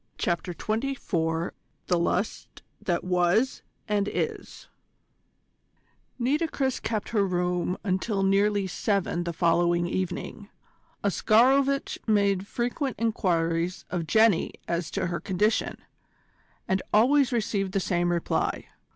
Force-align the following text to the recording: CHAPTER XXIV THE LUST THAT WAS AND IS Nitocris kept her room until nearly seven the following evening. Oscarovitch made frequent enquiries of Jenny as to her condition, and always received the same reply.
CHAPTER 0.17 0.51
XXIV 0.55 1.51
THE 1.85 1.99
LUST 1.99 2.63
THAT 2.81 3.03
WAS 3.03 3.61
AND 3.87 4.07
IS 4.11 4.67
Nitocris 6.17 6.79
kept 6.81 7.09
her 7.09 7.23
room 7.23 7.77
until 7.83 8.23
nearly 8.23 8.65
seven 8.65 9.25
the 9.25 9.31
following 9.31 9.85
evening. 9.85 10.49
Oscarovitch 11.03 11.99
made 12.07 12.47
frequent 12.47 12.95
enquiries 12.97 13.85
of 13.91 14.07
Jenny 14.07 14.53
as 14.67 14.89
to 14.89 15.05
her 15.05 15.19
condition, 15.19 15.77
and 16.67 16.81
always 16.91 17.31
received 17.31 17.71
the 17.73 17.79
same 17.79 18.11
reply. 18.11 18.69